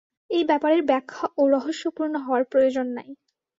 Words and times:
এই 0.29 0.43
ব্যাপারের 0.43 0.81
ব্যাখ্যাও 0.83 1.41
রহস্যপূর্ণ 1.53 2.13
হওয়ার 2.25 2.43
প্রয়োজন 2.51 2.87
নাই। 2.97 3.09